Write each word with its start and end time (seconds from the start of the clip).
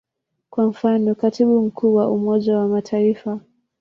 Kwa 0.49 0.67
mfano, 0.67 1.15
Katibu 1.15 1.61
Mkuu 1.61 1.95
wa 1.95 2.11
Umoja 2.11 2.57
wa 2.57 2.67
Mataifa. 2.67 3.39